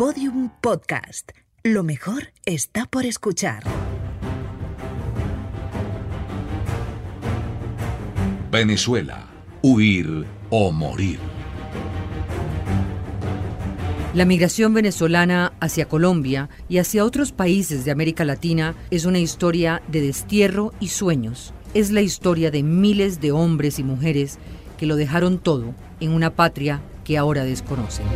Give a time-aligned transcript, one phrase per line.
[0.00, 1.32] Podium Podcast.
[1.62, 3.62] Lo mejor está por escuchar.
[8.50, 9.26] Venezuela.
[9.60, 11.18] Huir o morir.
[14.14, 19.82] La migración venezolana hacia Colombia y hacia otros países de América Latina es una historia
[19.88, 21.52] de destierro y sueños.
[21.74, 24.38] Es la historia de miles de hombres y mujeres
[24.78, 28.06] que lo dejaron todo en una patria que ahora desconocen.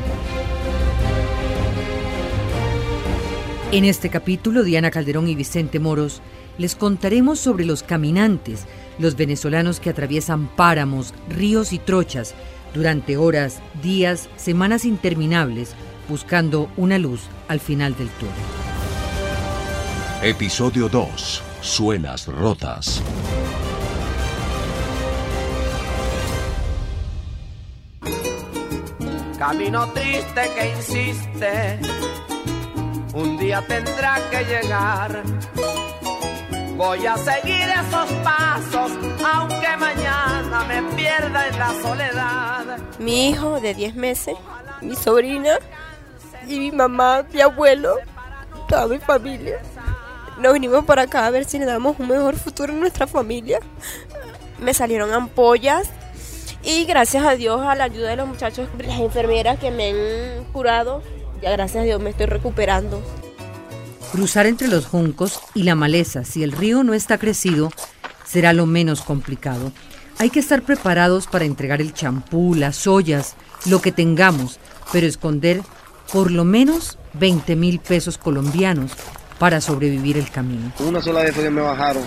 [3.73, 6.23] En este capítulo, Diana Calderón y Vicente Moros
[6.59, 8.67] les contaremos sobre los caminantes,
[8.99, 12.35] los venezolanos que atraviesan páramos, ríos y trochas
[12.75, 15.75] durante horas, días, semanas interminables,
[16.09, 18.35] buscando una luz al final del túnel.
[20.23, 21.43] Episodio 2.
[21.61, 23.03] Suelas rotas.
[29.39, 31.79] Camino triste que insiste,
[33.15, 35.23] un día tendrá que llegar.
[36.77, 38.91] Voy a seguir esos pasos,
[39.25, 42.79] aunque mañana me pierda en la soledad.
[42.99, 44.35] Mi hijo de 10 meses,
[44.81, 45.59] mi sobrina
[46.49, 47.97] y mi mamá, mi abuelo,
[48.69, 49.61] toda mi familia.
[50.39, 53.61] Nos vinimos para acá a ver si le damos un mejor futuro a nuestra familia.
[54.59, 55.89] Me salieron ampollas
[56.65, 60.45] y gracias a Dios, a la ayuda de los muchachos, las enfermeras que me han
[60.53, 61.03] curado,
[61.43, 63.03] ya gracias a Dios me estoy recuperando.
[64.13, 67.71] Cruzar entre los juncos y la maleza, si el río no está crecido,
[68.25, 69.73] será lo menos complicado.
[70.19, 73.35] Hay que estar preparados para entregar el champú, las ollas,
[73.67, 74.61] lo que tengamos,
[74.93, 75.63] pero esconder
[76.13, 78.93] por lo menos 20 mil pesos colombianos
[79.39, 80.73] para sobrevivir el camino.
[80.79, 82.05] Una sola vez fue que me bajaron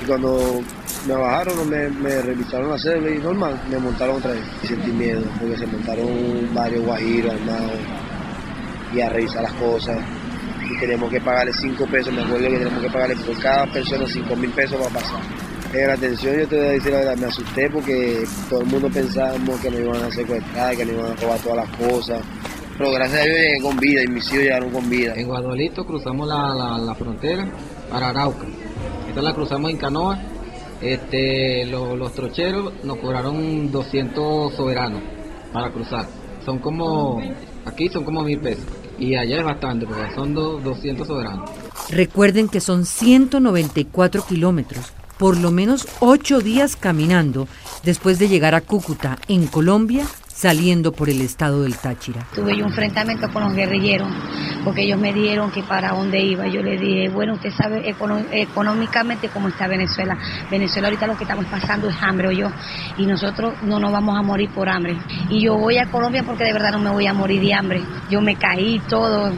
[0.00, 0.62] y cuando
[1.06, 4.44] me bajaron me, me revisaron la cédula y normal, me montaron otra vez.
[4.62, 7.72] Sentí miedo porque se montaron varios guajiros armados
[8.94, 9.98] y a revisar las cosas
[10.70, 14.06] y tenemos que pagarle 5 pesos, me acuerdo que tenemos que pagarle por cada persona
[14.06, 15.20] 5 mil pesos para pasar.
[15.74, 18.66] En la atención yo te voy a decir la verdad, me asusté porque todo el
[18.66, 22.20] mundo pensábamos que nos iban a secuestrar, que nos iban a robar todas las cosas.
[22.78, 25.14] Pero gracias a Dios llegué con vida y mis hijos llegaron con vida.
[25.14, 27.46] En Guadalito cruzamos la, la, la frontera
[27.90, 28.46] para Arauca.
[29.08, 30.18] Esta la cruzamos en canoa.
[30.80, 35.00] Este, lo- los trocheros nos cobraron 200 soberanos
[35.52, 36.06] para cruzar.
[36.44, 37.22] Son como,
[37.64, 38.64] aquí son como mil pesos.
[38.98, 41.50] Y allá es bastante, porque son do- 200 soberanos.
[41.90, 47.48] Recuerden que son 194 kilómetros, por lo menos 8 días caminando
[47.84, 52.26] después de llegar a Cúcuta, en Colombia, saliendo por el estado del Táchira.
[52.34, 54.08] Tuve yo un enfrentamiento con los guerrilleros
[54.64, 56.46] porque ellos me dieron que para dónde iba.
[56.46, 57.94] Yo le dije, bueno, usted sabe
[58.32, 60.16] económicamente cómo está Venezuela.
[60.50, 62.50] Venezuela ahorita lo que estamos pasando es hambre, o yo,
[62.96, 64.96] y nosotros no nos vamos a morir por hambre.
[65.28, 67.82] Y yo voy a Colombia porque de verdad no me voy a morir de hambre.
[68.10, 69.32] Yo me caí todo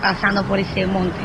[0.00, 1.18] pasando por ese monte.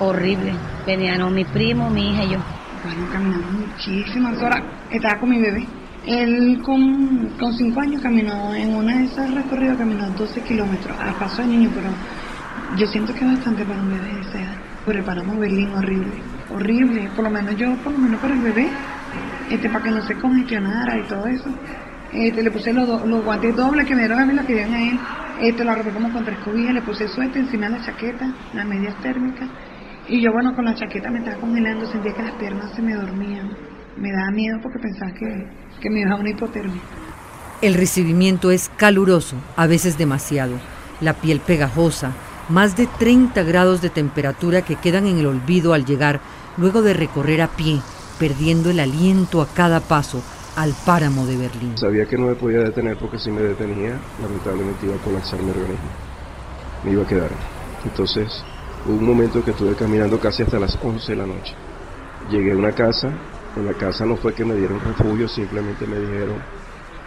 [0.00, 0.52] Horrible.
[0.86, 2.38] Venían mi primo, mi hija y yo.
[2.84, 4.62] Bueno, caminamos muchísimas horas.
[4.90, 5.66] Estaba con mi bebé.
[6.06, 11.18] Él con, con cinco años caminó, en una de esas recorridos caminó 12 kilómetros a
[11.18, 11.90] paso de niño, pero
[12.76, 14.56] yo siento que es bastante para un bebé de esa edad.
[14.84, 18.68] Preparamos Berlín horrible, horrible, por lo menos yo, por lo menos para el bebé,
[19.50, 21.48] este, para que no se congestionara y todo eso.
[22.12, 24.52] Este, le puse los, do- los guantes dobles que me dieron a mí, los que
[24.54, 24.98] dieron a él.
[25.40, 28.66] Este, lo arropé como con tres cobijas, le puse suéter encima de la chaqueta, las
[28.66, 29.48] medias térmicas.
[30.06, 32.92] Y yo, bueno, con la chaqueta me estaba congelando, sentía que las piernas se me
[32.94, 33.48] dormían.
[33.96, 35.46] Me daba miedo porque pensaba que,
[35.80, 36.80] que me iba a una hipotermia.
[37.62, 40.54] El recibimiento es caluroso, a veces demasiado,
[41.00, 42.12] la piel pegajosa,
[42.48, 46.20] más de 30 grados de temperatura que quedan en el olvido al llegar,
[46.56, 47.80] luego de recorrer a pie,
[48.18, 50.22] perdiendo el aliento a cada paso,
[50.56, 51.76] al páramo de Berlín.
[51.78, 55.50] Sabía que no me podía detener porque si me detenía, lamentablemente iba a colapsar mi
[55.50, 55.88] organismo.
[56.84, 57.30] Me iba a quedar.
[57.84, 58.44] Entonces,
[58.86, 61.54] hubo un momento que estuve caminando casi hasta las 11 de la noche.
[62.30, 63.10] Llegué a una casa,
[63.56, 66.36] en la casa no fue que me dieron refugio, simplemente me dijeron,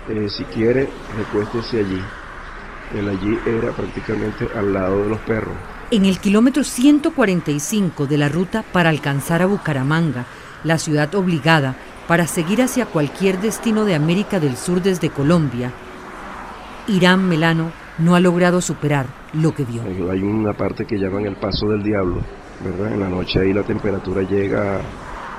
[0.09, 2.01] eh, si quiere, recuéstese allí.
[2.95, 5.53] El allí era prácticamente al lado de los perros.
[5.91, 10.25] En el kilómetro 145 de la ruta para alcanzar a Bucaramanga,
[10.63, 11.75] la ciudad obligada
[12.07, 15.71] para seguir hacia cualquier destino de América del Sur desde Colombia,
[16.87, 19.81] Irán Melano no ha logrado superar lo que vio.
[19.83, 22.21] Hay una parte que llaman el paso del diablo,
[22.63, 22.93] ¿verdad?
[22.93, 24.79] En la noche ahí la temperatura llega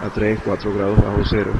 [0.02, 1.52] a 3, 4 grados bajo cero.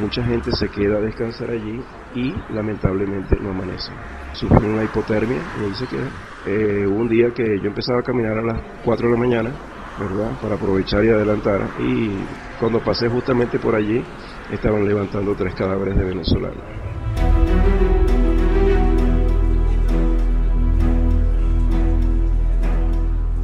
[0.00, 1.80] Mucha gente se queda a descansar allí
[2.14, 3.90] y lamentablemente no amanece.
[4.34, 6.10] Sufren una hipotermia y ahí se quedan.
[6.46, 9.50] Eh, hubo un día que yo empezaba a caminar a las 4 de la mañana,
[9.98, 10.30] ¿verdad?
[10.40, 11.68] Para aprovechar y adelantar.
[11.80, 12.10] Y
[12.60, 14.02] cuando pasé justamente por allí,
[14.52, 16.62] estaban levantando tres cadáveres de venezolanos.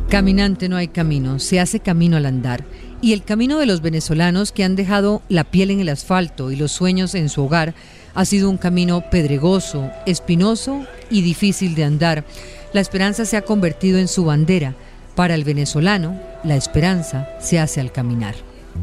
[0.08, 2.64] Caminante no hay camino, se hace camino al andar.
[3.02, 6.56] Y el camino de los venezolanos que han dejado la piel en el asfalto y
[6.56, 7.74] los sueños en su hogar
[8.14, 12.24] ha sido un camino pedregoso, espinoso y difícil de andar.
[12.72, 14.74] La esperanza se ha convertido en su bandera.
[15.14, 18.34] Para el venezolano, la esperanza se hace al caminar.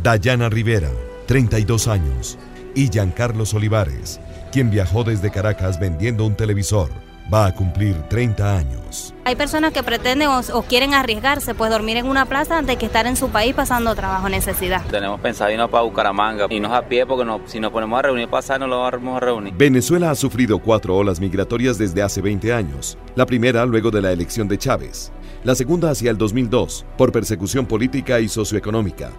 [0.03, 0.89] Dayana Rivera,
[1.27, 2.37] 32 años,
[2.75, 4.19] y Giancarlos Olivares,
[4.51, 6.89] quien viajó desde Caracas vendiendo un televisor
[7.31, 9.13] va a cumplir 30 años.
[9.25, 13.07] Hay personas que pretenden o, quieren arriesgarse, pues dormir en una plaza antes que estar
[13.07, 14.85] en su país pasando trabajo, necesidad.
[14.89, 18.03] Tenemos pensado irnos para Bucaramanga, y nos a pie porque no, si nos ponemos a
[18.03, 19.53] reunir pasar no lo vamos a reunir.
[19.55, 22.97] Venezuela ha sufrido cuatro olas migratorias desde hace 20 años.
[23.15, 25.11] La primera luego de la elección de Chávez.
[25.43, 29.11] La segunda hacia el 2002, por persecución política y socioeconómica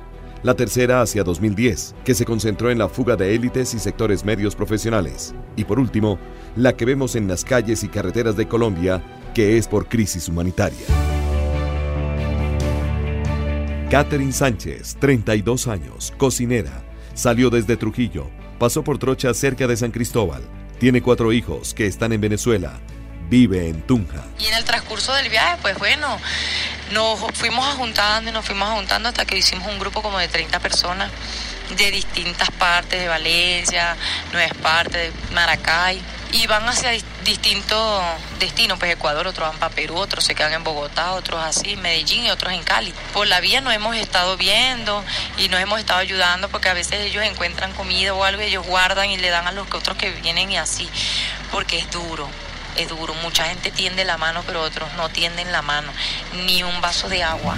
[0.45, 4.55] la tercera hacia 2010, que se concentró en la fuga de élites y sectores medios
[4.55, 6.19] profesionales, y por último,
[6.55, 9.03] la que vemos en las calles y carreteras de Colombia,
[9.35, 10.87] que es por crisis humanitaria.
[13.91, 20.43] Catherine Sánchez, 32 años, cocinera, salió desde Trujillo, pasó por Trocha cerca de San Cristóbal,
[20.79, 22.75] tiene cuatro hijos que están en Venezuela,
[23.31, 24.23] vive en Tunja.
[24.39, 26.19] Y en el transcurso del viaje, pues bueno,
[26.93, 30.61] nos fuimos juntando y nos fuimos juntando hasta que hicimos un grupo como de 30
[30.61, 31.11] personas
[31.77, 33.97] de distintas partes de Valencia,
[34.33, 36.01] Nueva Esparta, de Maracay,
[36.33, 36.91] y van hacia
[37.25, 38.03] distintos
[38.41, 42.25] destinos, pues Ecuador, otros van para Perú, otros se quedan en Bogotá, otros así, Medellín
[42.25, 42.93] y otros en Cali.
[43.13, 45.05] Por la vía nos hemos estado viendo
[45.39, 48.67] y nos hemos estado ayudando porque a veces ellos encuentran comida o algo y ellos
[48.67, 50.89] guardan y le dan a los otros que vienen y así,
[51.53, 52.29] porque es duro,
[52.77, 53.15] es duro.
[53.23, 55.89] Mucha gente tiende la mano, pero otros no tienden la mano,
[56.47, 57.57] ni un vaso de agua.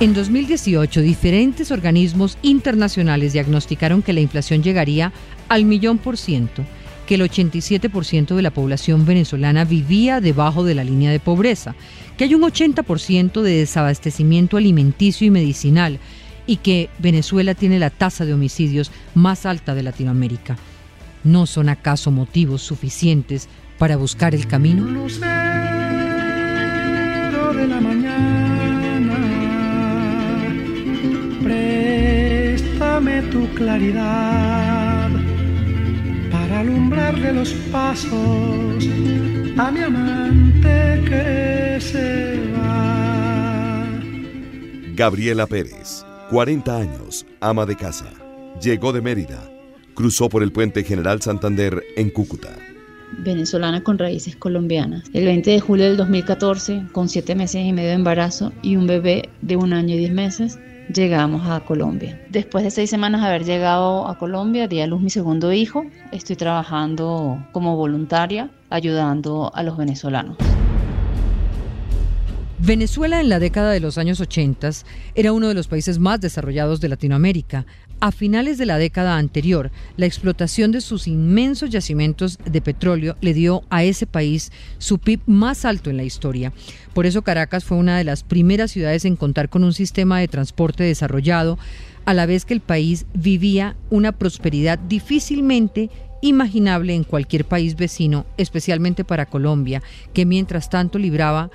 [0.00, 5.12] En 2018, diferentes organismos internacionales diagnosticaron que la inflación llegaría
[5.50, 6.64] al millón por ciento,
[7.06, 11.74] que el 87% de la población venezolana vivía debajo de la línea de pobreza,
[12.16, 15.98] que hay un 80% de desabastecimiento alimenticio y medicinal
[16.46, 20.56] y que Venezuela tiene la tasa de homicidios más alta de Latinoamérica.
[21.24, 24.86] ¿No son acaso motivos suficientes para buscar el camino?
[27.52, 29.18] de la mañana,
[31.42, 35.10] préstame tu claridad
[36.30, 38.88] para alumbrarle los pasos
[39.58, 43.84] a mi amante que se va.
[44.94, 48.12] Gabriela Pérez, 40 años, ama de casa.
[48.60, 49.59] Llegó de Mérida
[49.94, 52.48] cruzó por el puente General Santander en Cúcuta.
[53.18, 55.04] Venezolana con raíces colombianas.
[55.12, 58.86] El 20 de julio del 2014, con siete meses y medio de embarazo y un
[58.86, 60.58] bebé de un año y diez meses,
[60.94, 62.20] llegamos a Colombia.
[62.30, 65.84] Después de seis semanas de haber llegado a Colombia, di a luz mi segundo hijo.
[66.12, 70.36] Estoy trabajando como voluntaria ayudando a los venezolanos.
[72.62, 74.70] Venezuela en la década de los años 80
[75.14, 77.64] era uno de los países más desarrollados de Latinoamérica.
[78.00, 83.32] A finales de la década anterior, la explotación de sus inmensos yacimientos de petróleo le
[83.32, 86.52] dio a ese país su PIB más alto en la historia.
[86.92, 90.28] Por eso Caracas fue una de las primeras ciudades en contar con un sistema de
[90.28, 91.58] transporte desarrollado,
[92.04, 95.88] a la vez que el país vivía una prosperidad difícilmente
[96.20, 101.50] imaginable en cualquier país vecino, especialmente para Colombia, que mientras tanto libraba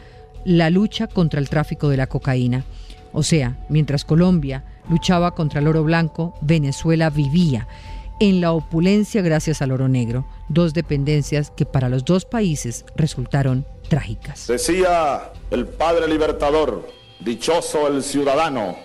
[0.46, 2.64] la lucha contra el tráfico de la cocaína.
[3.12, 7.68] O sea, mientras Colombia luchaba contra el oro blanco, Venezuela vivía
[8.20, 13.66] en la opulencia gracias al oro negro, dos dependencias que para los dos países resultaron
[13.90, 14.48] trágicas.
[14.48, 16.88] Decía el padre libertador,
[17.20, 18.78] dichoso el ciudadano,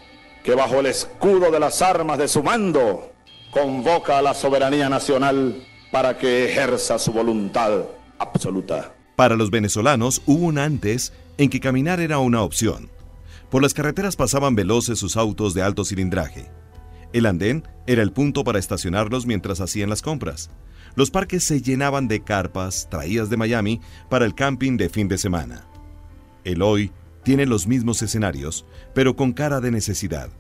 [0.43, 3.13] que bajo el escudo de las armas de su mando
[3.51, 7.85] convoca a la soberanía nacional para que ejerza su voluntad
[8.19, 8.93] absoluta.
[9.21, 12.89] Para los venezolanos hubo un antes en que caminar era una opción.
[13.51, 16.51] Por las carreteras pasaban veloces sus autos de alto cilindraje.
[17.13, 20.49] El andén era el punto para estacionarlos mientras hacían las compras.
[20.95, 25.19] Los parques se llenaban de carpas traídas de Miami para el camping de fin de
[25.19, 25.67] semana.
[26.43, 26.91] El hoy
[27.23, 30.31] tiene los mismos escenarios, pero con cara de necesidad.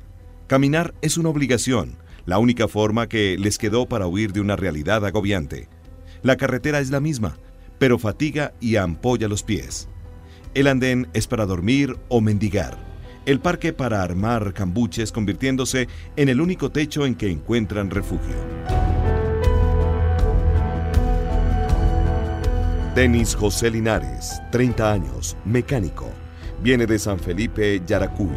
[0.46, 5.04] Caminar es una obligación, la única forma que les quedó para huir de una realidad
[5.04, 5.68] agobiante.
[6.22, 7.36] La carretera es la misma,
[7.80, 9.88] pero fatiga y ampolla los pies.
[10.52, 12.76] El andén es para dormir o mendigar.
[13.24, 18.36] El parque para armar cambuches convirtiéndose en el único techo en que encuentran refugio.
[22.94, 26.10] Denis José Linares, 30 años, mecánico.
[26.62, 28.28] Viene de San Felipe, Yaracuy.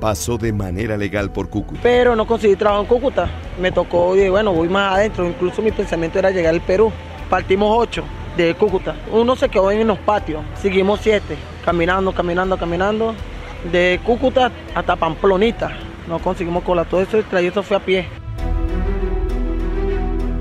[0.00, 1.80] Pasó de manera legal por Cúcuta.
[1.82, 3.30] Pero no conseguí trabajo en Cúcuta.
[3.60, 5.28] Me tocó, y bueno, voy más adentro.
[5.28, 6.90] Incluso mi pensamiento era llegar al Perú.
[7.28, 8.04] Partimos ocho
[8.42, 8.96] de Cúcuta.
[9.12, 11.36] Uno se quedó en los patios, seguimos siete.
[11.64, 13.14] caminando, caminando, caminando,
[13.70, 15.70] de Cúcuta hasta Pamplonita.
[16.08, 18.08] No conseguimos cola, todo ese trayecto fue a pie.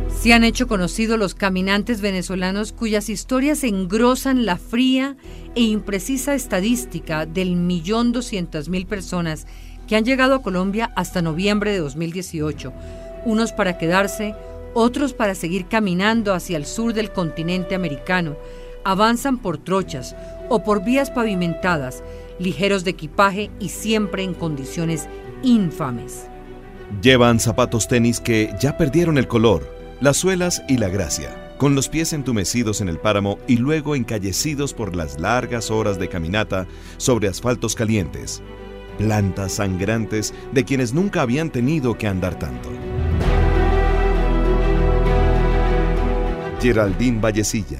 [0.10, 5.16] Se han hecho conocidos los caminantes venezolanos cuyas historias engrosan la fría
[5.56, 9.48] e imprecisa estadística del millón doscientas mil personas
[9.88, 12.74] que han llegado a Colombia hasta noviembre de 2018,
[13.26, 14.36] unos para quedarse,
[14.74, 18.38] otros para seguir caminando hacia el sur del continente americano,
[18.84, 20.16] avanzan por trochas
[20.50, 22.04] o por vías pavimentadas,
[22.40, 25.08] ligeros de equipaje y siempre en condiciones
[25.44, 26.26] infames.
[27.02, 29.70] Llevan zapatos tenis que ya perdieron el color,
[30.02, 34.74] las suelas y la gracia, con los pies entumecidos en el páramo y luego encallecidos
[34.74, 38.42] por las largas horas de caminata sobre asfaltos calientes,
[38.98, 42.70] plantas sangrantes de quienes nunca habían tenido que andar tanto.
[46.62, 47.80] Geraldine Vallecilla,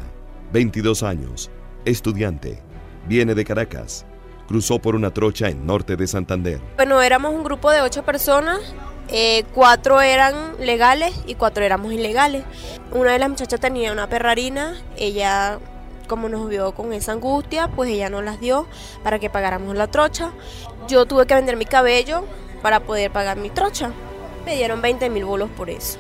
[0.54, 1.52] 22 años,
[1.84, 2.62] estudiante,
[3.08, 4.06] viene de Caracas,
[4.48, 6.62] cruzó por una trocha en norte de Santander.
[6.78, 8.62] Bueno, éramos un grupo de ocho personas
[9.12, 12.44] eh, cuatro eran legales y cuatro éramos ilegales.
[12.92, 15.58] Una de las muchachas tenía una perrarina, ella
[16.08, 18.68] como nos vio con esa angustia, pues ella nos las dio
[19.04, 20.32] para que pagáramos la trocha.
[20.88, 22.24] Yo tuve que vender mi cabello
[22.62, 23.92] para poder pagar mi trocha.
[24.46, 26.00] Me dieron 20 mil bolos por eso.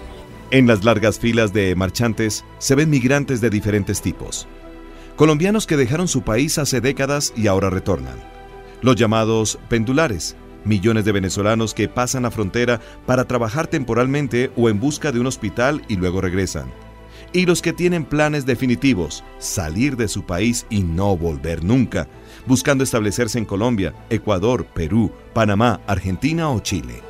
[0.51, 4.47] En las largas filas de marchantes se ven migrantes de diferentes tipos.
[5.15, 8.17] Colombianos que dejaron su país hace décadas y ahora retornan.
[8.81, 14.79] Los llamados pendulares, millones de venezolanos que pasan la frontera para trabajar temporalmente o en
[14.79, 16.71] busca de un hospital y luego regresan.
[17.31, 22.07] Y los que tienen planes definitivos, salir de su país y no volver nunca,
[22.47, 27.08] buscando establecerse en Colombia, Ecuador, Perú, Panamá, Argentina o Chile.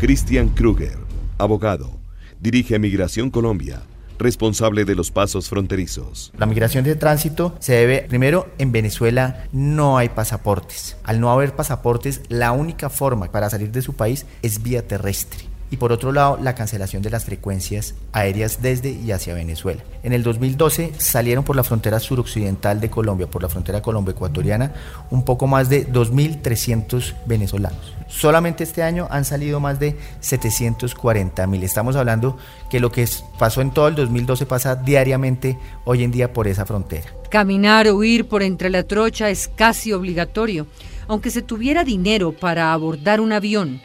[0.00, 0.96] Christian Kruger,
[1.36, 2.00] abogado,
[2.40, 3.82] dirige Migración Colombia
[4.18, 6.32] responsable de los pasos fronterizos.
[6.38, 10.96] La migración de tránsito se debe, primero, en Venezuela no hay pasaportes.
[11.04, 15.50] Al no haber pasaportes, la única forma para salir de su país es vía terrestre
[15.70, 19.82] y por otro lado la cancelación de las frecuencias aéreas desde y hacia Venezuela.
[20.02, 24.72] En el 2012 salieron por la frontera suroccidental de Colombia, por la frontera colombo-ecuatoriana,
[25.10, 27.94] un poco más de 2.300 venezolanos.
[28.08, 31.62] Solamente este año han salido más de 740.000.
[31.62, 32.36] Estamos hablando
[32.68, 33.08] que lo que
[33.38, 37.06] pasó en todo el 2012 pasa diariamente hoy en día por esa frontera.
[37.30, 40.66] Caminar o ir por entre la trocha es casi obligatorio.
[41.06, 43.80] Aunque se tuviera dinero para abordar un avión,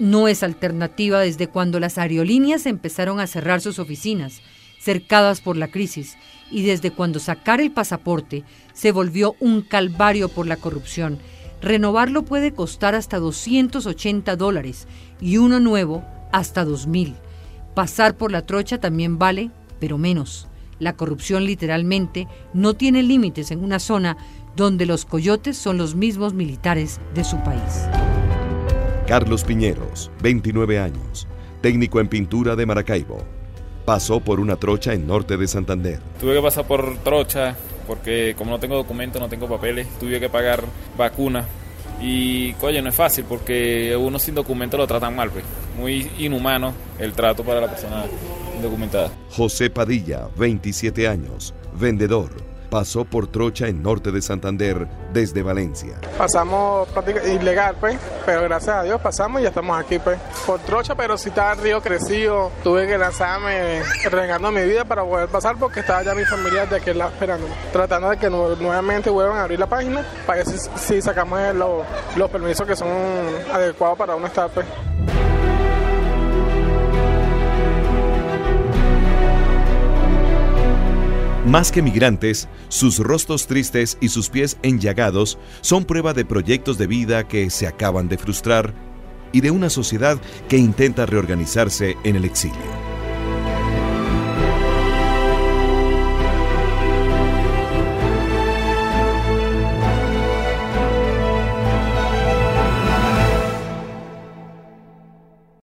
[0.00, 4.40] no es alternativa desde cuando las aerolíneas empezaron a cerrar sus oficinas,
[4.80, 6.16] cercadas por la crisis,
[6.50, 8.42] y desde cuando sacar el pasaporte
[8.72, 11.18] se volvió un calvario por la corrupción.
[11.60, 14.88] Renovarlo puede costar hasta 280 dólares
[15.20, 16.02] y uno nuevo
[16.32, 17.14] hasta 2.000.
[17.74, 20.48] Pasar por la trocha también vale, pero menos.
[20.78, 24.16] La corrupción literalmente no tiene límites en una zona
[24.56, 27.86] donde los coyotes son los mismos militares de su país.
[29.10, 31.26] Carlos Piñeros, 29 años,
[31.60, 33.18] técnico en pintura de Maracaibo.
[33.84, 35.98] Pasó por una trocha en norte de Santander.
[36.20, 37.56] Tuve que pasar por trocha
[37.88, 40.62] porque como no tengo documentos, no tengo papeles, tuve que pagar
[40.96, 41.44] vacuna.
[42.00, 45.42] Y coño, no es fácil porque uno sin documento lo tratan mal, pues.
[45.76, 48.04] Muy inhumano el trato para la persona
[48.54, 49.10] indocumentada.
[49.32, 52.30] José Padilla, 27 años, vendedor
[52.70, 55.96] pasó por Trocha en norte de Santander desde Valencia.
[56.16, 60.18] Pasamos prácticamente ilegal, pues, pero gracias a Dios pasamos y ya estamos aquí, pues.
[60.46, 65.04] Por Trocha, pero si estaba el río crecido, tuve que lanzarme regando mi vida para
[65.04, 69.10] poder pasar porque estaba ya mi familia de aquel lado esperando, tratando de que nuevamente
[69.10, 71.84] vuelvan a abrir la página para que si, sacamos los,
[72.16, 72.88] los permisos que son
[73.52, 74.66] adecuados para uno estar, pues.
[81.50, 86.86] Más que migrantes, sus rostros tristes y sus pies enllagados son prueba de proyectos de
[86.86, 88.72] vida que se acaban de frustrar
[89.32, 92.89] y de una sociedad que intenta reorganizarse en el exilio.